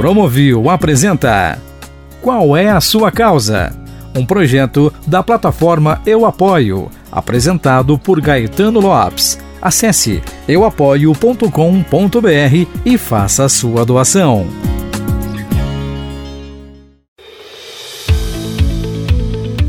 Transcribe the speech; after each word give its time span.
Promovil 0.00 0.70
apresenta 0.70 1.58
Qual 2.22 2.56
é 2.56 2.70
a 2.70 2.80
sua 2.80 3.12
causa? 3.12 3.70
Um 4.16 4.24
projeto 4.24 4.90
da 5.06 5.22
plataforma 5.22 6.00
Eu 6.06 6.24
Apoio, 6.24 6.90
apresentado 7.12 7.98
por 7.98 8.18
Gaetano 8.18 8.80
Lopes. 8.80 9.38
Acesse 9.60 10.22
euapoio.com.br 10.48 11.46
e 12.82 12.96
faça 12.96 13.44
a 13.44 13.48
sua 13.50 13.84
doação. 13.84 14.46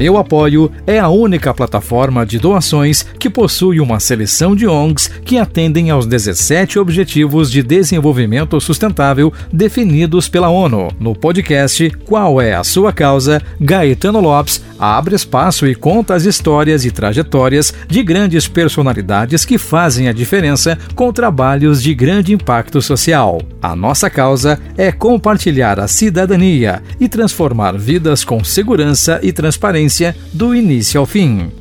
Eu 0.01 0.17
Apoio 0.17 0.71
é 0.87 0.97
a 0.97 1.09
única 1.09 1.53
plataforma 1.53 2.25
de 2.25 2.39
doações 2.39 3.05
que 3.19 3.29
possui 3.29 3.79
uma 3.79 3.99
seleção 3.99 4.55
de 4.55 4.65
ONGs 4.65 5.07
que 5.23 5.37
atendem 5.37 5.91
aos 5.91 6.07
17 6.07 6.79
Objetivos 6.79 7.51
de 7.51 7.61
Desenvolvimento 7.61 8.59
Sustentável 8.59 9.31
definidos 9.53 10.27
pela 10.27 10.49
ONU. 10.49 10.87
No 10.99 11.13
podcast 11.13 11.87
Qual 12.03 12.41
é 12.41 12.55
a 12.55 12.63
Sua 12.63 12.91
Causa? 12.91 13.43
Gaetano 13.59 14.19
Lopes 14.19 14.63
abre 14.79 15.13
espaço 15.13 15.67
e 15.67 15.75
conta 15.75 16.15
as 16.15 16.25
histórias 16.25 16.83
e 16.83 16.89
trajetórias 16.89 17.71
de 17.87 18.01
grandes 18.01 18.47
personalidades 18.47 19.45
que 19.45 19.59
fazem 19.59 20.07
a 20.07 20.13
diferença 20.13 20.79
com 20.95 21.13
trabalhos 21.13 21.83
de 21.83 21.93
grande 21.93 22.33
impacto 22.33 22.81
social. 22.81 23.39
A 23.61 23.75
nossa 23.75 24.09
causa 24.09 24.59
é 24.75 24.91
compartilhar 24.91 25.79
a 25.79 25.87
cidadania 25.87 26.81
e 26.99 27.07
transformar 27.07 27.77
vidas 27.77 28.23
com 28.23 28.43
segurança 28.43 29.19
e 29.21 29.31
transparência 29.31 29.90
do 30.31 30.55
início 30.55 30.99
ao 30.99 31.05
fim. 31.05 31.51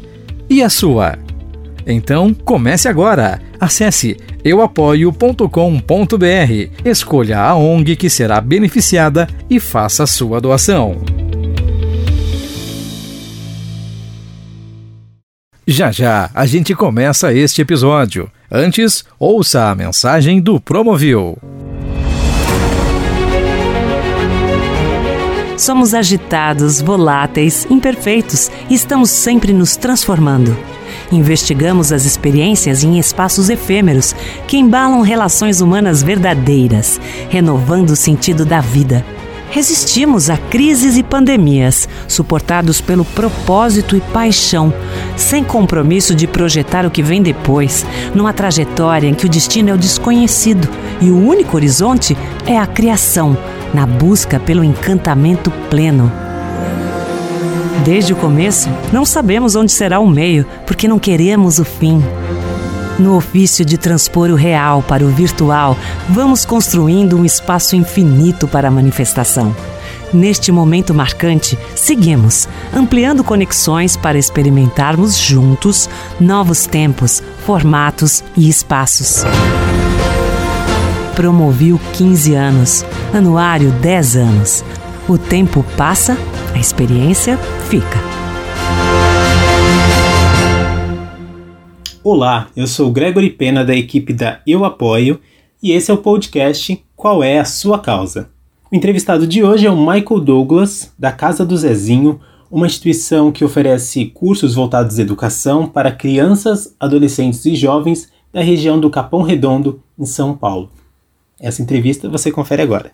E 0.48 0.62
a 0.62 0.68
sua? 0.68 1.18
Então, 1.86 2.32
comece 2.32 2.88
agora. 2.88 3.40
Acesse 3.58 4.16
euapoio.com.br, 4.44 5.48
escolha 6.84 7.40
a 7.40 7.54
ONG 7.54 7.96
que 7.96 8.08
será 8.08 8.40
beneficiada 8.40 9.28
e 9.48 9.60
faça 9.60 10.06
sua 10.06 10.40
doação. 10.40 10.96
Já 15.66 15.92
já 15.92 16.30
a 16.34 16.46
gente 16.46 16.74
começa 16.74 17.32
este 17.32 17.62
episódio. 17.62 18.30
Antes, 18.50 19.04
ouça 19.18 19.70
a 19.70 19.74
mensagem 19.74 20.40
do 20.40 20.58
Promovil. 20.58 21.38
Somos 25.60 25.92
agitados, 25.92 26.80
voláteis, 26.80 27.66
imperfeitos 27.68 28.50
e 28.70 28.74
estamos 28.74 29.10
sempre 29.10 29.52
nos 29.52 29.76
transformando. 29.76 30.56
Investigamos 31.12 31.92
as 31.92 32.06
experiências 32.06 32.82
em 32.82 32.98
espaços 32.98 33.50
efêmeros 33.50 34.14
que 34.48 34.56
embalam 34.56 35.02
relações 35.02 35.60
humanas 35.60 36.02
verdadeiras, 36.02 36.98
renovando 37.28 37.90
o 37.90 37.96
sentido 37.96 38.46
da 38.46 38.62
vida 38.62 39.04
Resistimos 39.50 40.30
a 40.30 40.36
crises 40.36 40.96
e 40.96 41.02
pandemias, 41.02 41.88
suportados 42.06 42.80
pelo 42.80 43.04
propósito 43.04 43.96
e 43.96 44.00
paixão, 44.00 44.72
sem 45.16 45.42
compromisso 45.42 46.14
de 46.14 46.28
projetar 46.28 46.86
o 46.86 46.90
que 46.90 47.02
vem 47.02 47.20
depois, 47.20 47.84
numa 48.14 48.32
trajetória 48.32 49.08
em 49.08 49.14
que 49.14 49.26
o 49.26 49.28
destino 49.28 49.70
é 49.70 49.74
o 49.74 49.78
desconhecido 49.78 50.68
e 51.00 51.10
o 51.10 51.18
único 51.18 51.56
horizonte 51.56 52.16
é 52.46 52.56
a 52.56 52.66
criação, 52.66 53.36
na 53.74 53.84
busca 53.86 54.38
pelo 54.38 54.62
encantamento 54.62 55.50
pleno. 55.68 56.10
Desde 57.84 58.12
o 58.12 58.16
começo, 58.16 58.68
não 58.92 59.04
sabemos 59.04 59.56
onde 59.56 59.72
será 59.72 59.98
o 59.98 60.06
meio, 60.06 60.46
porque 60.64 60.86
não 60.86 60.98
queremos 60.98 61.58
o 61.58 61.64
fim. 61.64 62.00
No 63.00 63.16
ofício 63.16 63.64
de 63.64 63.78
transpor 63.78 64.28
o 64.28 64.34
real 64.34 64.82
para 64.82 65.02
o 65.02 65.08
virtual, 65.08 65.74
vamos 66.06 66.44
construindo 66.44 67.16
um 67.16 67.24
espaço 67.24 67.74
infinito 67.74 68.46
para 68.46 68.68
a 68.68 68.70
manifestação. 68.70 69.56
Neste 70.12 70.52
momento 70.52 70.92
marcante, 70.92 71.58
seguimos, 71.74 72.46
ampliando 72.74 73.24
conexões 73.24 73.96
para 73.96 74.18
experimentarmos 74.18 75.16
juntos 75.16 75.88
novos 76.20 76.66
tempos, 76.66 77.22
formatos 77.46 78.22
e 78.36 78.50
espaços. 78.50 79.24
Promoviu 81.16 81.80
15 81.94 82.34
anos, 82.34 82.84
anuário 83.14 83.70
10 83.80 84.16
anos. 84.16 84.62
O 85.08 85.16
tempo 85.16 85.64
passa, 85.74 86.18
a 86.54 86.58
experiência 86.58 87.38
fica. 87.70 88.29
Olá, 92.02 92.48
eu 92.56 92.66
sou 92.66 92.90
Gregory 92.90 93.28
Pena 93.28 93.62
da 93.62 93.76
equipe 93.76 94.14
da 94.14 94.40
Eu 94.46 94.64
Apoio 94.64 95.20
e 95.62 95.72
esse 95.72 95.90
é 95.90 95.94
o 95.94 95.98
podcast 95.98 96.82
Qual 96.96 97.22
é 97.22 97.38
a 97.38 97.44
Sua 97.44 97.78
Causa? 97.78 98.30
O 98.72 98.74
entrevistado 98.74 99.26
de 99.26 99.44
hoje 99.44 99.66
é 99.66 99.70
o 99.70 99.76
Michael 99.76 100.20
Douglas, 100.20 100.94
da 100.98 101.12
Casa 101.12 101.44
do 101.44 101.54
Zezinho, 101.54 102.18
uma 102.50 102.66
instituição 102.66 103.30
que 103.30 103.44
oferece 103.44 104.06
cursos 104.06 104.54
voltados 104.54 104.98
à 104.98 105.02
educação 105.02 105.66
para 105.66 105.92
crianças, 105.92 106.74
adolescentes 106.80 107.44
e 107.44 107.54
jovens 107.54 108.10
da 108.32 108.40
região 108.40 108.80
do 108.80 108.88
Capão 108.88 109.20
Redondo, 109.20 109.82
em 109.98 110.06
São 110.06 110.34
Paulo. 110.34 110.70
Essa 111.38 111.60
entrevista 111.60 112.08
você 112.08 112.32
confere 112.32 112.62
agora. 112.62 112.90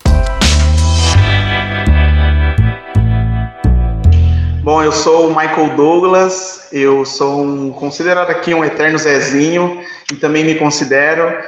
Bom, 4.67 4.83
eu 4.83 4.91
sou 4.91 5.29
o 5.29 5.31
Michael 5.31 5.77
Douglas, 5.77 6.67
eu 6.73 7.05
sou 7.05 7.41
um, 7.41 7.71
considerado 7.71 8.31
aqui 8.31 8.53
um 8.53 8.65
eterno 8.65 8.99
Zezinho 8.99 9.81
e 10.11 10.17
também 10.17 10.43
me 10.43 10.57
considero 10.57 11.41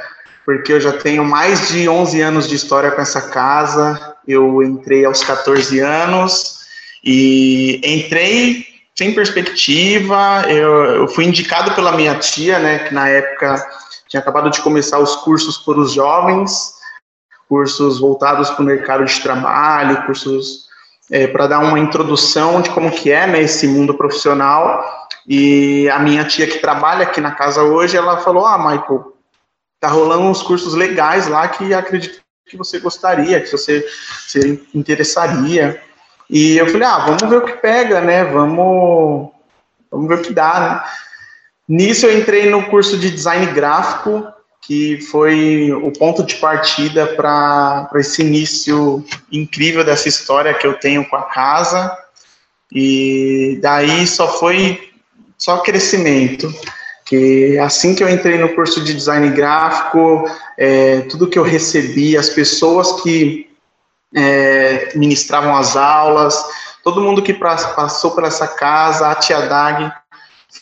porque 0.45 0.71
eu 0.71 0.79
já 0.79 0.93
tenho 0.93 1.25
mais 1.25 1.67
de 1.67 1.89
11 1.89 2.21
anos 2.21 2.47
de 2.47 2.55
história 2.55 2.91
com 2.91 3.01
essa 3.01 3.29
casa. 3.29 4.15
Eu 4.25 4.63
entrei 4.63 5.03
aos 5.03 5.21
14 5.21 5.81
anos 5.81 6.59
e 7.03 7.81
entrei 7.83 8.65
sem 8.97 9.13
perspectiva. 9.13 10.45
Eu, 10.47 10.85
eu 10.85 11.07
fui 11.09 11.25
indicado 11.25 11.75
pela 11.75 11.91
minha 11.91 12.15
tia, 12.15 12.57
né, 12.57 12.79
que 12.79 12.93
na 12.93 13.09
época 13.09 13.69
tinha 14.07 14.21
acabado 14.21 14.49
de 14.49 14.61
começar 14.61 14.97
os 14.97 15.17
cursos 15.17 15.57
para 15.57 15.77
os 15.77 15.91
jovens, 15.91 16.71
cursos 17.49 17.99
voltados 17.99 18.49
para 18.49 18.63
o 18.63 18.65
mercado 18.65 19.03
de 19.03 19.19
trabalho, 19.19 20.05
cursos 20.05 20.68
é, 21.11 21.27
para 21.27 21.47
dar 21.47 21.59
uma 21.59 21.79
introdução 21.79 22.61
de 22.61 22.69
como 22.69 22.91
que 22.91 23.11
é 23.11 23.25
né, 23.25 23.41
esse 23.41 23.67
mundo 23.67 23.93
profissional. 23.93 24.83
E 25.27 25.89
a 25.89 25.99
minha 25.99 26.23
tia 26.23 26.47
que 26.47 26.59
trabalha 26.59 27.03
aqui 27.03 27.19
na 27.21 27.31
casa 27.31 27.63
hoje, 27.63 27.97
ela 27.97 28.17
falou, 28.17 28.45
ah, 28.45 28.57
Michael, 28.57 29.13
tá 29.79 29.87
rolando 29.87 30.23
uns 30.23 30.41
cursos 30.41 30.73
legais 30.73 31.27
lá 31.27 31.47
que 31.47 31.73
acredito 31.73 32.21
que 32.47 32.57
você 32.57 32.79
gostaria, 32.79 33.39
que 33.39 33.51
você 33.51 33.85
se 34.27 34.67
interessaria. 34.73 35.81
E 36.29 36.57
eu 36.57 36.67
falei, 36.67 36.87
ah, 36.87 36.99
vamos 36.99 37.21
ver 37.21 37.37
o 37.37 37.45
que 37.45 37.53
pega, 37.53 38.01
né? 38.01 38.23
Vamos, 38.23 39.29
vamos 39.91 40.07
ver 40.07 40.15
o 40.15 40.21
que 40.21 40.33
dá. 40.33 40.59
Né? 40.59 41.77
Nisso 41.77 42.05
eu 42.05 42.17
entrei 42.17 42.49
no 42.49 42.65
curso 42.67 42.97
de 42.97 43.11
design 43.11 43.45
gráfico 43.47 44.27
que 44.69 45.01
foi 45.01 45.71
o 45.71 45.91
ponto 45.91 46.23
de 46.23 46.35
partida 46.35 47.07
para 47.07 47.89
esse 47.95 48.21
início 48.21 49.03
incrível 49.31 49.83
dessa 49.83 50.07
história 50.07 50.53
que 50.53 50.67
eu 50.67 50.75
tenho 50.75 51.03
com 51.09 51.15
a 51.15 51.23
casa. 51.23 51.97
E 52.71 53.57
daí 53.63 54.05
só 54.05 54.27
foi 54.37 54.91
só 55.35 55.57
crescimento. 55.63 56.53
Que 57.03 57.57
assim 57.57 57.95
que 57.95 58.03
eu 58.03 58.09
entrei 58.09 58.37
no 58.37 58.53
curso 58.53 58.83
de 58.83 58.93
design 58.93 59.31
gráfico, 59.31 60.29
é, 60.55 61.01
tudo 61.09 61.27
que 61.27 61.39
eu 61.39 61.43
recebi, 61.43 62.15
as 62.15 62.29
pessoas 62.29 63.01
que 63.01 63.49
é, 64.15 64.91
ministravam 64.93 65.55
as 65.55 65.75
aulas, 65.75 66.45
todo 66.83 67.01
mundo 67.01 67.23
que 67.23 67.33
passou 67.33 68.11
por 68.11 68.23
essa 68.23 68.47
casa, 68.47 69.09
a 69.09 69.15
Tia 69.15 69.41
Dag, 69.47 69.91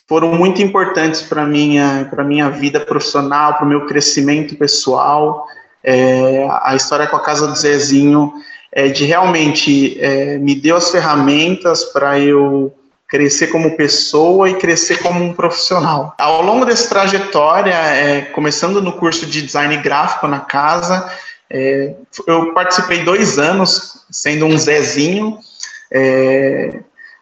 foram 0.07 0.33
muito 0.33 0.61
importantes 0.61 1.21
para 1.21 1.45
minha 1.45 2.07
para 2.09 2.23
minha 2.23 2.49
vida 2.49 2.79
profissional, 2.79 3.55
para 3.55 3.65
o 3.65 3.69
meu 3.69 3.85
crescimento 3.85 4.55
pessoal. 4.55 5.47
É, 5.83 6.47
a 6.63 6.75
história 6.75 7.07
com 7.07 7.15
a 7.15 7.21
casa 7.21 7.47
do 7.47 7.55
Zezinho 7.55 8.33
é 8.71 8.87
de 8.87 9.05
realmente 9.05 9.97
é, 9.99 10.37
me 10.37 10.55
deu 10.55 10.75
as 10.75 10.91
ferramentas 10.91 11.85
para 11.85 12.19
eu 12.19 12.73
crescer 13.07 13.47
como 13.47 13.77
pessoa 13.77 14.49
e 14.49 14.55
crescer 14.55 15.01
como 15.01 15.23
um 15.23 15.33
profissional. 15.33 16.13
Ao 16.17 16.41
longo 16.41 16.65
dessa 16.65 16.89
trajetória, 16.89 17.73
é, 17.73 18.21
começando 18.21 18.81
no 18.81 18.91
curso 18.93 19.25
de 19.25 19.41
design 19.41 19.77
gráfico 19.77 20.27
na 20.27 20.41
casa, 20.41 21.09
é, 21.49 21.95
eu 22.27 22.53
participei 22.53 23.03
dois 23.03 23.39
anos 23.39 24.05
sendo 24.11 24.45
um 24.45 24.57
Zezinho. 24.57 25.39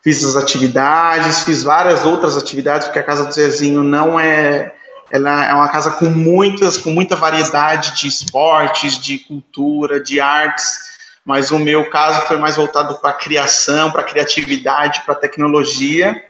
Fiz 0.05 0.23
as 0.23 0.35
atividades, 0.35 1.41
fiz 1.41 1.63
várias 1.63 2.05
outras 2.05 2.37
atividades, 2.37 2.85
porque 2.85 2.99
a 2.99 3.03
casa 3.03 3.25
do 3.25 3.33
Zezinho 3.33 3.81
não 3.81 4.19
é 4.19 4.71
ela 5.09 5.45
é 5.45 5.53
uma 5.53 5.67
casa 5.67 5.89
com 5.89 6.05
muitas 6.05 6.77
com 6.77 6.91
muita 6.91 7.15
variedade 7.15 7.99
de 7.99 8.07
esportes, 8.07 8.99
de 8.99 9.17
cultura, 9.17 9.99
de 9.99 10.19
artes, 10.19 10.77
mas 11.25 11.49
o 11.49 11.57
meu 11.57 11.89
caso 11.89 12.27
foi 12.27 12.37
mais 12.37 12.55
voltado 12.55 12.99
para 12.99 13.13
criação, 13.13 13.89
para 13.89 14.03
criatividade, 14.03 15.01
para 15.07 15.15
tecnologia. 15.15 16.23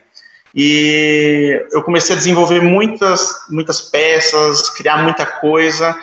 E 0.56 1.62
eu 1.74 1.84
comecei 1.84 2.16
a 2.16 2.18
desenvolver 2.18 2.62
muitas 2.62 3.30
muitas 3.50 3.82
peças, 3.82 4.70
criar 4.70 5.04
muita 5.04 5.26
coisa. 5.26 5.94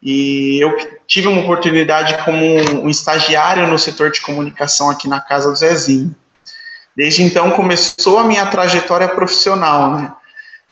e 0.00 0.60
eu 0.60 0.76
tive 1.08 1.26
uma 1.26 1.42
oportunidade 1.42 2.22
como 2.24 2.44
um 2.84 2.88
estagiário 2.88 3.66
no 3.66 3.80
setor 3.80 4.12
de 4.12 4.20
comunicação 4.20 4.90
aqui 4.90 5.08
na 5.08 5.20
casa 5.20 5.50
do 5.50 5.56
Zezinho. 5.56 6.14
Desde 6.96 7.22
então 7.22 7.50
começou 7.50 8.18
a 8.18 8.24
minha 8.24 8.46
trajetória 8.46 9.08
profissional, 9.08 9.96
né? 9.96 10.12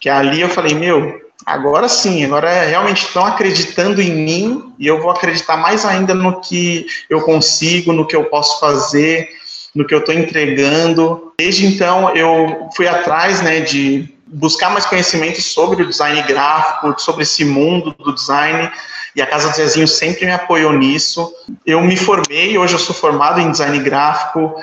Que 0.01 0.09
ali 0.09 0.41
eu 0.41 0.49
falei, 0.49 0.75
meu, 0.75 1.21
agora 1.45 1.89
sim, 1.89 2.25
agora 2.25 2.51
é, 2.51 2.69
realmente 2.69 3.05
estão 3.05 3.25
acreditando 3.27 4.01
em 4.01 4.11
mim 4.11 4.73
e 4.79 4.87
eu 4.87 5.03
vou 5.03 5.11
acreditar 5.11 5.57
mais 5.57 5.85
ainda 5.85 6.15
no 6.15 6.41
que 6.41 6.87
eu 7.11 7.21
consigo, 7.21 7.93
no 7.93 8.07
que 8.07 8.17
eu 8.17 8.25
posso 8.25 8.59
fazer, 8.59 9.29
no 9.75 9.87
que 9.87 9.95
eu 9.95 9.99
estou 9.99 10.15
entregando. 10.15 11.33
Desde 11.39 11.67
então 11.67 12.15
eu 12.17 12.71
fui 12.75 12.89
atrás, 12.89 13.43
né, 13.43 13.61
de 13.61 14.15
buscar 14.27 14.71
mais 14.71 14.87
conhecimento 14.87 15.41
sobre 15.43 15.83
o 15.83 15.89
design 15.89 16.23
gráfico, 16.23 16.99
sobre 16.99 17.23
esse 17.23 17.45
mundo 17.45 17.95
do 17.99 18.15
design, 18.15 18.71
e 19.15 19.23
a 19.23 19.27
Casa 19.27 19.49
do 19.49 19.55
Zezinho 19.55 19.87
sempre 19.87 20.27
me 20.27 20.33
apoiou 20.33 20.73
nisso. 20.73 21.33
Eu 21.65 21.81
me 21.83 21.97
formei, 21.97 22.59
hoje 22.59 22.75
eu 22.75 22.79
sou 22.79 22.95
formado 22.95 23.41
em 23.41 23.51
design 23.51 23.79
gráfico, 23.79 24.55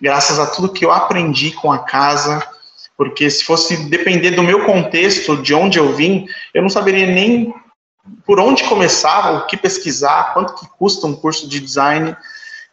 graças 0.00 0.38
a 0.38 0.46
tudo 0.46 0.72
que 0.72 0.84
eu 0.84 0.92
aprendi 0.92 1.52
com 1.52 1.72
a 1.72 1.80
casa, 1.80 2.46
porque 2.96 3.30
se 3.30 3.44
fosse 3.44 3.76
depender 3.88 4.32
do 4.32 4.42
meu 4.42 4.64
contexto, 4.64 5.36
de 5.36 5.54
onde 5.54 5.78
eu 5.78 5.92
vim, 5.92 6.26
eu 6.52 6.62
não 6.62 6.68
saberia 6.68 7.06
nem 7.06 7.54
por 8.26 8.40
onde 8.40 8.64
começar, 8.64 9.34
o 9.34 9.46
que 9.46 9.56
pesquisar, 9.56 10.32
quanto 10.32 10.54
que 10.54 10.66
custa 10.78 11.06
um 11.06 11.14
curso 11.14 11.48
de 11.48 11.60
design. 11.60 12.16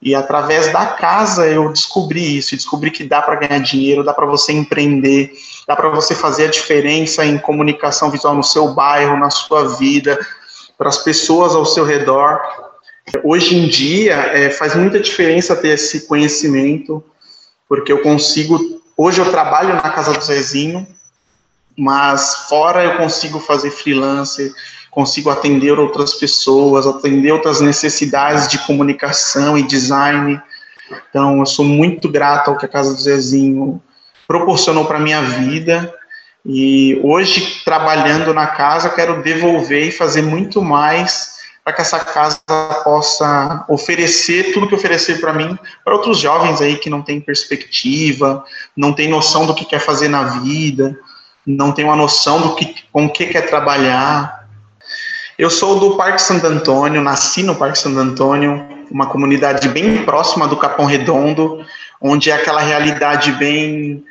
E 0.02 0.14
através 0.14 0.72
da 0.72 0.86
casa 0.88 1.48
eu 1.48 1.72
descobri 1.72 2.38
isso, 2.38 2.56
descobri 2.56 2.92
que 2.92 3.04
dá 3.04 3.22
para 3.22 3.36
ganhar 3.36 3.60
dinheiro, 3.60 4.04
dá 4.04 4.14
para 4.14 4.26
você 4.26 4.52
empreender, 4.52 5.32
dá 5.68 5.76
para 5.76 5.90
você 5.90 6.14
fazer 6.14 6.46
a 6.46 6.52
diferença 6.52 7.26
em 7.26 7.38
comunicação 7.38 8.12
visual 8.12 8.36
no 8.36 8.44
seu 8.44 8.74
bairro, 8.74 9.18
na 9.18 9.30
sua 9.30 9.76
vida, 9.78 10.20
para 10.78 10.90
as 10.90 10.98
pessoas 10.98 11.56
ao 11.56 11.66
seu 11.66 11.86
redor. 11.86 12.42
Hoje 13.24 13.56
em 13.56 13.68
dia 13.68 14.16
é, 14.16 14.50
faz 14.50 14.76
muita 14.76 15.00
diferença 15.00 15.56
ter 15.56 15.70
esse 15.70 16.08
conhecimento, 16.08 17.04
porque 17.68 17.92
eu 17.92 18.02
consigo. 18.02 18.82
Hoje 18.98 19.20
eu 19.20 19.30
trabalho 19.32 19.76
na 19.76 19.90
casa 19.90 20.14
do 20.14 20.24
Zezinho, 20.24 20.88
mas 21.78 22.48
fora 22.50 22.84
eu 22.84 22.98
consigo 22.98 23.40
fazer 23.40 23.72
freelancer, 23.72 24.54
consigo 24.90 25.30
atender 25.30 25.78
outras 25.78 26.14
pessoas, 26.14 26.88
atender 26.88 27.32
outras 27.32 27.60
necessidades 27.60 28.48
de 28.48 28.58
comunicação 28.60 29.58
e 29.58 29.64
design. 29.64 30.42
Então, 31.10 31.40
eu 31.40 31.46
sou 31.46 31.66
muito 31.66 32.08
grato 32.08 32.50
ao 32.50 32.58
que 32.58 32.66
a 32.66 32.70
Casa 32.70 32.94
do 32.94 33.02
Zezinho 33.02 33.82
proporcionou 34.28 34.86
para 34.86 35.00
minha 35.00 35.22
vida. 35.22 35.94
E 36.46 37.00
hoje, 37.04 37.62
trabalhando 37.66 38.34
na 38.34 38.48
casa, 38.48 38.90
quero 38.90 39.22
devolver 39.24 39.88
e 39.88 39.92
fazer 39.92 40.22
muito 40.22 40.62
mais 40.62 41.35
para 41.66 41.74
que 41.74 41.82
essa 41.82 42.00
casa 42.00 42.40
possa 42.84 43.66
oferecer 43.68 44.54
tudo 44.54 44.68
que 44.68 44.76
oferecer 44.76 45.20
para 45.20 45.34
mim, 45.34 45.58
para 45.84 45.96
outros 45.96 46.20
jovens 46.20 46.62
aí 46.62 46.78
que 46.78 46.92
não 46.92 47.02
têm 47.02 47.20
perspectiva, 47.20 48.46
não 48.78 48.94
têm 48.94 49.10
noção 49.10 49.48
do 49.48 49.56
que 49.56 49.66
quer 49.66 49.80
fazer 49.80 50.08
na 50.08 50.42
vida, 50.42 50.96
não 51.44 51.72
tem 51.72 51.84
uma 51.84 51.96
noção 51.96 52.40
do 52.40 52.54
que 52.54 52.76
com 52.92 53.06
o 53.06 53.10
que 53.10 53.26
quer 53.26 53.50
trabalhar. 53.50 54.48
Eu 55.40 55.50
sou 55.50 55.80
do 55.80 55.98
Parque 55.98 56.22
Santo 56.22 56.46
Antônio, 56.46 57.02
nasci 57.02 57.42
no 57.42 57.56
Parque 57.56 57.80
Santo 57.80 57.98
Antônio, 57.98 58.64
uma 58.92 59.08
comunidade 59.08 59.68
bem 59.68 60.06
próxima 60.06 60.48
do 60.48 60.58
Capão 60.58 60.86
Redondo, 60.86 61.66
onde 62.00 62.30
é 62.30 62.36
aquela 62.36 62.62
realidade 62.62 63.32
bem 63.32 64.04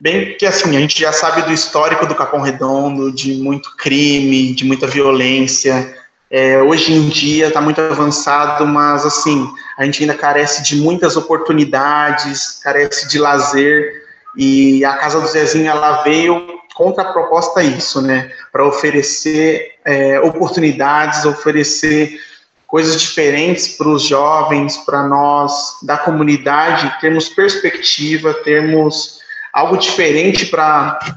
bem 0.00 0.36
que 0.36 0.46
assim, 0.46 0.76
a 0.76 0.80
gente 0.80 0.98
já 0.98 1.12
sabe 1.12 1.42
do 1.42 1.52
histórico 1.52 2.06
do 2.06 2.14
Capão 2.14 2.40
Redondo, 2.40 3.12
de 3.12 3.34
muito 3.34 3.76
crime, 3.76 4.54
de 4.54 4.64
muita 4.64 4.86
violência. 4.86 5.99
É, 6.30 6.62
hoje 6.62 6.92
em 6.92 7.08
dia 7.08 7.48
está 7.48 7.60
muito 7.60 7.80
avançado, 7.80 8.64
mas 8.64 9.04
assim, 9.04 9.52
a 9.76 9.84
gente 9.84 10.02
ainda 10.02 10.14
carece 10.14 10.62
de 10.62 10.76
muitas 10.76 11.16
oportunidades, 11.16 12.60
carece 12.62 13.08
de 13.08 13.18
lazer, 13.18 14.04
e 14.36 14.84
a 14.84 14.92
Casa 14.94 15.20
do 15.20 15.26
Zezinho 15.26 15.68
ela 15.68 16.02
veio 16.02 16.60
contra 16.74 17.02
a 17.02 17.12
proposta 17.12 17.62
isso, 17.64 18.00
né? 18.00 18.30
Para 18.52 18.64
oferecer 18.64 19.72
é, 19.84 20.20
oportunidades, 20.20 21.24
oferecer 21.24 22.20
coisas 22.64 23.00
diferentes 23.00 23.76
para 23.76 23.88
os 23.88 24.02
jovens, 24.04 24.76
para 24.76 25.02
nós 25.02 25.78
da 25.82 25.98
comunidade, 25.98 26.94
termos 27.00 27.28
perspectiva, 27.28 28.32
termos 28.32 29.18
algo 29.52 29.76
diferente 29.76 30.46
para 30.46 31.16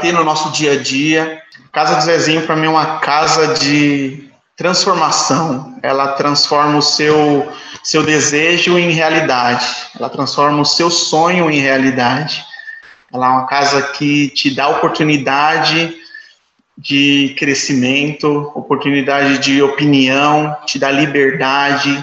ter 0.00 0.12
no 0.12 0.24
nosso 0.24 0.50
dia 0.50 0.72
a 0.72 0.76
dia. 0.76 1.40
Casa 1.70 1.94
do 1.94 2.02
Zezinho, 2.02 2.42
para 2.42 2.56
mim, 2.56 2.66
é 2.66 2.70
uma 2.70 2.98
casa 2.98 3.54
de 3.54 4.31
transformação. 4.56 5.78
Ela 5.82 6.08
transforma 6.12 6.78
o 6.78 6.82
seu, 6.82 7.50
seu 7.82 8.02
desejo 8.02 8.78
em 8.78 8.90
realidade. 8.90 9.66
Ela 9.98 10.08
transforma 10.08 10.60
o 10.60 10.66
seu 10.66 10.90
sonho 10.90 11.50
em 11.50 11.60
realidade. 11.60 12.44
Ela 13.12 13.26
é 13.26 13.30
uma 13.30 13.46
casa 13.46 13.82
que 13.82 14.28
te 14.30 14.54
dá 14.54 14.68
oportunidade 14.68 15.94
de 16.76 17.34
crescimento, 17.38 18.50
oportunidade 18.54 19.38
de 19.38 19.62
opinião, 19.62 20.56
te 20.64 20.78
dá 20.78 20.90
liberdade. 20.90 22.02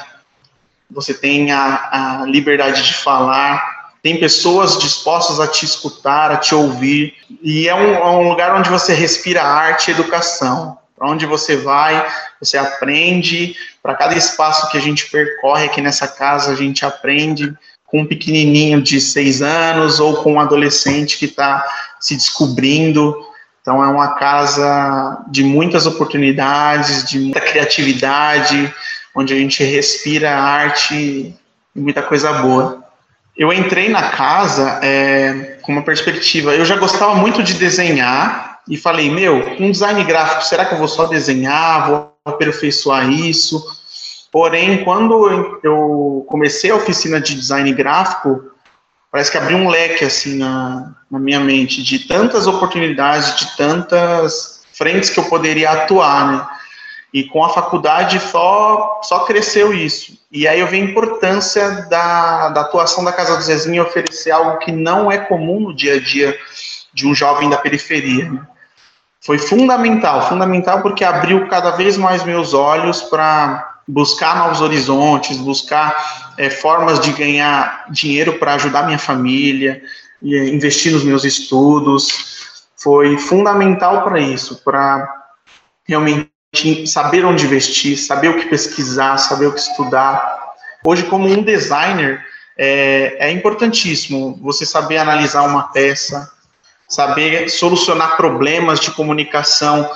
Você 0.92 1.14
tem 1.14 1.52
a, 1.52 2.22
a 2.22 2.26
liberdade 2.26 2.84
de 2.84 2.94
falar, 2.94 3.94
tem 4.02 4.20
pessoas 4.20 4.78
dispostas 4.78 5.40
a 5.40 5.48
te 5.48 5.66
escutar, 5.66 6.32
a 6.32 6.38
te 6.38 6.56
ouvir, 6.56 7.16
e 7.42 7.68
é 7.68 7.76
um, 7.76 7.96
é 7.96 8.08
um 8.08 8.30
lugar 8.30 8.56
onde 8.56 8.70
você 8.70 8.94
respira 8.94 9.44
arte 9.44 9.90
e 9.90 9.94
educação. 9.94 10.78
Para 11.00 11.10
onde 11.10 11.26
você 11.26 11.56
vai, 11.56 12.06
você 12.42 12.58
aprende. 12.58 13.56
Para 13.82 13.96
cada 13.96 14.16
espaço 14.18 14.70
que 14.70 14.78
a 14.78 14.82
gente 14.82 15.10
percorre 15.10 15.64
aqui 15.64 15.82
nessa 15.82 16.06
casa, 16.10 16.52
a 16.52 16.56
gente 16.56 16.86
aprende 16.86 17.56
com 17.86 18.02
um 18.02 18.06
pequenininho 18.06 18.82
de 18.82 19.00
seis 19.00 19.42
anos 19.42 20.02
ou 20.02 20.18
com 20.22 20.34
um 20.34 20.40
adolescente 20.42 21.18
que 21.18 21.24
está 21.24 21.66
se 22.02 22.18
descobrindo. 22.18 23.16
Então, 23.62 23.82
é 23.82 23.88
uma 23.88 24.16
casa 24.16 25.24
de 25.30 25.42
muitas 25.42 25.86
oportunidades, 25.86 27.10
de 27.10 27.18
muita 27.18 27.40
criatividade, 27.40 28.74
onde 29.16 29.34
a 29.34 29.38
gente 29.38 29.64
respira 29.64 30.38
arte 30.38 31.34
e 31.74 31.80
muita 31.80 32.02
coisa 32.02 32.34
boa. 32.34 32.84
Eu 33.38 33.54
entrei 33.54 33.88
na 33.88 34.10
casa 34.10 34.82
é, 34.84 35.58
com 35.62 35.72
uma 35.72 35.82
perspectiva. 35.82 36.54
Eu 36.54 36.66
já 36.66 36.76
gostava 36.76 37.16
muito 37.16 37.42
de 37.42 37.54
desenhar 37.54 38.49
e 38.70 38.78
falei: 38.78 39.10
meu, 39.10 39.56
um 39.60 39.72
design 39.72 40.04
gráfico, 40.04 40.44
será 40.44 40.64
que 40.64 40.76
eu 40.76 40.78
vou 40.78 40.88
só 40.88 41.06
desenhar? 41.08 41.90
Vou 41.90 42.14
aperfeiçoar 42.24 43.10
isso? 43.10 43.66
Porém, 44.32 44.84
quando 44.84 45.60
eu 45.64 46.24
comecei 46.30 46.70
a 46.70 46.76
oficina 46.76 47.20
de 47.20 47.34
design 47.34 47.74
gráfico, 47.74 48.44
parece 49.12 49.32
que 49.32 49.38
abriu 49.40 49.58
um 49.58 49.68
leque 49.68 50.06
assim 50.06 50.38
na, 50.38 50.94
na 51.10 51.18
minha 51.18 51.40
mente 51.40 51.82
de 51.82 52.08
tantas 52.08 52.46
oportunidades, 52.46 53.36
de 53.38 53.58
tantas 53.58 54.62
frentes 54.74 55.10
que 55.10 55.20
eu 55.20 55.26
poderia 55.26 55.72
atuar, 55.72 56.32
né? 56.32 56.48
E 57.12 57.24
com 57.24 57.44
a 57.44 57.50
faculdade 57.50 58.20
só, 58.20 59.02
só 59.02 59.22
cresceu 59.22 59.74
isso. 59.74 60.14
E 60.32 60.48
aí 60.48 60.60
eu 60.60 60.68
vi 60.68 60.80
a 60.80 60.84
importância 60.84 61.88
da, 61.90 62.50
da 62.50 62.62
atuação 62.62 63.04
da 63.04 63.12
Casa 63.12 63.36
do 63.36 63.42
Zezinho 63.42 63.82
oferecer 63.82 64.30
algo 64.30 64.60
que 64.60 64.72
não 64.72 65.12
é 65.12 65.18
comum 65.18 65.60
no 65.60 65.76
dia 65.76 65.96
a 65.96 66.00
dia 66.00 66.38
de 66.94 67.08
um 67.08 67.16
jovem 67.16 67.50
da 67.50 67.58
periferia. 67.58 68.30
Né? 68.30 68.40
Foi 69.22 69.38
fundamental, 69.38 70.30
fundamental 70.30 70.82
porque 70.82 71.04
abriu 71.04 71.48
cada 71.48 71.72
vez 71.72 71.98
mais 71.98 72.24
meus 72.24 72.54
olhos 72.54 73.02
para 73.02 73.80
buscar 73.88 74.38
novos 74.38 74.62
horizontes, 74.62 75.38
buscar 75.38 76.34
é, 76.38 76.50
formas 76.50 77.00
de 77.00 77.12
ganhar 77.12 77.86
dinheiro 77.90 78.40
para 78.40 78.54
ajudar 78.54 78.86
minha 78.86 79.00
família, 79.00 79.82
investir 80.22 80.92
nos 80.92 81.04
meus 81.04 81.24
estudos, 81.24 82.30
foi 82.78 83.18
fundamental 83.18 84.04
para 84.04 84.20
isso, 84.20 84.62
para 84.64 85.08
realmente 85.86 86.30
saber 86.88 87.26
onde 87.26 87.46
investir, 87.46 87.98
saber 87.98 88.30
o 88.30 88.38
que 88.38 88.46
pesquisar, 88.46 89.18
saber 89.18 89.48
o 89.48 89.54
que 89.54 89.60
estudar. 89.60 90.54
Hoje, 90.86 91.04
como 91.04 91.28
um 91.28 91.44
designer, 91.44 92.24
é, 92.58 93.18
é 93.28 93.32
importantíssimo 93.32 94.40
você 94.42 94.66
saber 94.66 94.98
analisar 94.98 95.44
uma 95.44 95.64
peça, 95.64 96.32
saber 96.90 97.50
solucionar 97.50 98.18
problemas 98.18 98.80
de 98.80 98.92
comunicação 98.92 99.90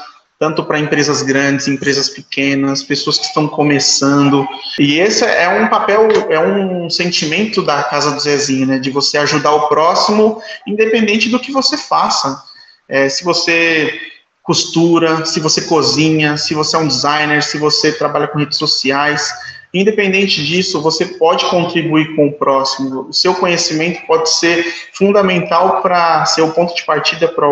tanto 0.43 0.61
para 0.65 0.77
empresas 0.77 1.21
grandes, 1.21 1.69
empresas 1.69 2.09
pequenas, 2.09 2.83
pessoas 2.83 3.17
que 3.17 3.27
estão 3.27 3.47
começando. 3.47 4.45
E 4.77 4.99
esse 4.99 5.23
é 5.23 5.47
um 5.47 5.69
papel, 5.69 6.09
é 6.29 6.37
um 6.37 6.89
sentimento 6.89 7.61
da 7.61 7.81
Casa 7.83 8.11
do 8.11 8.19
Zezinho, 8.19 8.67
né? 8.67 8.77
De 8.77 8.89
você 8.89 9.17
ajudar 9.19 9.53
o 9.53 9.69
próximo, 9.69 10.41
independente 10.67 11.29
do 11.29 11.39
que 11.39 11.49
você 11.49 11.77
faça. 11.77 12.43
É, 12.89 13.07
se 13.07 13.23
você 13.23 13.97
costura, 14.41 15.25
se 15.25 15.39
você 15.39 15.61
cozinha, 15.61 16.35
se 16.35 16.53
você 16.53 16.75
é 16.75 16.79
um 16.79 16.87
designer, 16.87 17.41
se 17.41 17.57
você 17.57 17.93
trabalha 17.93 18.27
com 18.27 18.39
redes 18.39 18.57
sociais, 18.57 19.31
independente 19.73 20.43
disso, 20.45 20.81
você 20.81 21.05
pode 21.05 21.45
contribuir 21.45 22.15
com 22.15 22.27
o 22.27 22.33
próximo. 22.33 23.07
O 23.09 23.13
seu 23.13 23.33
conhecimento 23.33 24.05
pode 24.05 24.29
ser 24.29 24.63
fundamental 24.93 25.81
para 25.81 26.25
ser 26.25 26.41
o 26.41 26.51
ponto 26.51 26.75
de 26.75 26.83
partida 26.85 27.27
para 27.27 27.47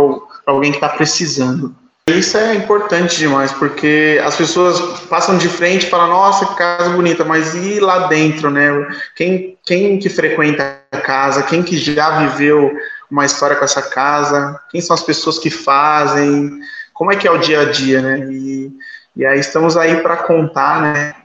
alguém 0.46 0.72
que 0.72 0.78
está 0.78 0.90
precisando. 0.90 1.76
isso 2.08 2.38
é 2.38 2.54
importante 2.54 3.18
demais, 3.18 3.52
porque 3.52 4.22
as 4.24 4.36
pessoas 4.36 5.00
passam 5.10 5.38
de 5.38 5.48
frente 5.48 5.88
e 5.88 5.90
falam, 5.90 6.10
nossa, 6.10 6.46
que 6.46 6.56
casa 6.56 6.92
bonita, 6.92 7.26
mas 7.26 7.56
e 7.56 7.80
lá 7.80 8.08
dentro, 8.08 8.52
né? 8.52 8.70
Quem, 9.16 9.58
quem 9.66 9.98
que 9.98 10.10
frequenta 10.10 10.80
a 10.92 10.98
casa, 10.98 11.44
quem 11.44 11.64
que 11.64 11.78
já 11.78 12.28
viveu 12.28 12.72
uma 13.10 13.26
história 13.26 13.56
com 13.56 13.66
essa 13.66 13.82
casa, 13.82 14.60
quem 14.70 14.80
são 14.80 14.94
as 14.94 15.04
pessoas 15.04 15.40
que 15.40 15.50
fazem, 15.50 16.60
como 16.94 17.12
é 17.12 17.16
que 17.16 17.28
é 17.28 17.32
o 17.32 17.40
dia 17.40 17.62
a 17.62 17.66
dia, 17.66 18.02
né? 18.02 18.28
E, 18.32 18.72
e 19.16 19.26
aí 19.26 19.40
estamos 19.40 19.76
aí 19.76 20.02
para 20.02 20.18
contar, 20.18 20.82
né? 20.82 21.16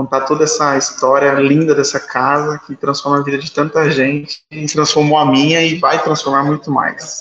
Contar 0.00 0.22
toda 0.22 0.44
essa 0.44 0.78
história 0.78 1.30
linda 1.34 1.74
dessa 1.74 2.00
casa 2.00 2.58
que 2.66 2.74
transforma 2.74 3.18
a 3.18 3.22
vida 3.22 3.36
de 3.36 3.52
tanta 3.52 3.90
gente, 3.90 4.38
e 4.50 4.64
transformou 4.64 5.18
a 5.18 5.26
minha 5.30 5.62
e 5.62 5.78
vai 5.78 6.02
transformar 6.02 6.42
muito 6.42 6.70
mais. 6.70 7.20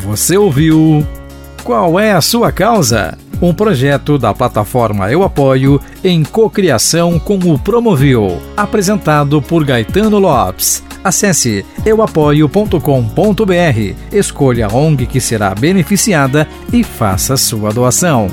Você 0.00 0.36
ouviu 0.36 1.06
Qual 1.62 2.00
é 2.00 2.10
a 2.10 2.20
sua 2.20 2.50
causa? 2.50 3.16
Um 3.42 3.54
projeto 3.54 4.18
da 4.18 4.34
plataforma 4.34 5.10
Eu 5.10 5.22
Apoio 5.22 5.80
em 6.04 6.22
cocriação 6.22 7.18
com 7.18 7.38
o 7.38 7.58
Promovil, 7.58 8.38
apresentado 8.54 9.40
por 9.40 9.64
Gaetano 9.64 10.18
Lopes. 10.18 10.84
Acesse 11.02 11.64
euapoio.com.br, 11.86 13.94
escolha 14.12 14.66
a 14.66 14.74
ONG 14.74 15.06
que 15.06 15.20
será 15.20 15.54
beneficiada 15.54 16.46
e 16.70 16.84
faça 16.84 17.34
sua 17.38 17.72
doação. 17.72 18.28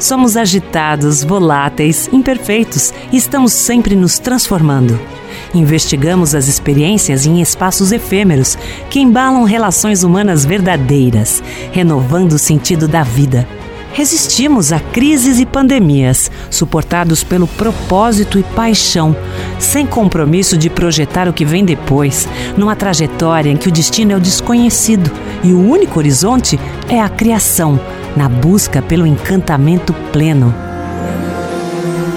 Somos 0.00 0.36
agitados, 0.36 1.22
voláteis, 1.22 2.08
imperfeitos 2.12 2.92
e 3.12 3.16
estamos 3.16 3.52
sempre 3.52 3.94
nos 3.94 4.18
transformando. 4.18 5.21
Investigamos 5.54 6.34
as 6.34 6.48
experiências 6.48 7.26
em 7.26 7.40
espaços 7.42 7.92
efêmeros 7.92 8.56
que 8.88 9.00
embalam 9.00 9.44
relações 9.44 10.02
humanas 10.02 10.44
verdadeiras, 10.44 11.42
renovando 11.70 12.32
o 12.32 12.38
sentido 12.38 12.88
da 12.88 13.02
vida. 13.02 13.46
Resistimos 13.92 14.72
a 14.72 14.80
crises 14.80 15.38
e 15.38 15.44
pandemias, 15.44 16.30
suportados 16.48 17.22
pelo 17.22 17.46
propósito 17.46 18.38
e 18.38 18.42
paixão, 18.42 19.14
sem 19.58 19.84
compromisso 19.86 20.56
de 20.56 20.70
projetar 20.70 21.28
o 21.28 21.32
que 21.32 21.44
vem 21.44 21.62
depois, 21.62 22.26
numa 22.56 22.74
trajetória 22.74 23.50
em 23.50 23.56
que 23.56 23.68
o 23.68 23.72
destino 23.72 24.12
é 24.12 24.16
o 24.16 24.20
desconhecido 24.20 25.10
e 25.44 25.52
o 25.52 25.60
único 25.60 25.98
horizonte 25.98 26.58
é 26.88 26.98
a 26.98 27.08
criação 27.10 27.78
na 28.16 28.30
busca 28.30 28.80
pelo 28.80 29.06
encantamento 29.06 29.92
pleno. 30.10 30.71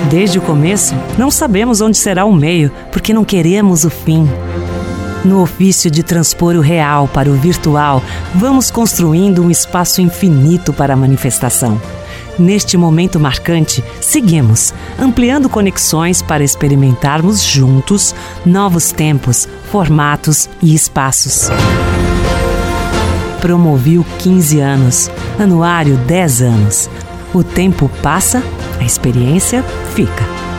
Desde 0.10 0.38
o 0.38 0.42
começo, 0.42 0.94
não 1.18 1.32
sabemos 1.32 1.82
onde 1.82 1.98
será 1.98 2.26
o 2.26 2.34
meio, 2.34 2.72
porque 2.92 3.14
não 3.14 3.26
queremos 3.26 3.86
o 3.86 3.90
fim. 3.90 4.30
No 5.24 5.42
ofício 5.42 5.90
de 5.90 6.04
transpor 6.04 6.56
o 6.56 6.62
real 6.62 7.08
para 7.08 7.30
o 7.30 7.34
virtual, 7.34 8.04
vamos 8.36 8.70
construindo 8.70 9.44
um 9.44 9.50
espaço 9.50 10.02
infinito 10.02 10.72
para 10.72 10.94
a 10.94 10.98
manifestação. 10.98 11.82
Neste 12.38 12.78
momento 12.78 13.20
marcante, 13.20 13.84
seguimos, 14.00 14.74
ampliando 15.00 15.50
conexões 15.50 16.22
para 16.22 16.44
experimentarmos 16.44 17.42
juntos 17.42 18.14
novos 18.46 18.92
tempos, 18.92 19.48
formatos 19.72 20.48
e 20.62 20.76
espaços. 20.76 21.50
Promoviu 23.42 24.06
15 24.20 24.60
anos, 24.60 25.10
anuário 25.40 25.96
10 25.98 26.42
anos. 26.42 26.90
O 27.34 27.44
tempo 27.44 27.90
passa, 28.02 28.44
a 28.80 28.84
experiência 28.84 29.64
fica. 29.96 30.55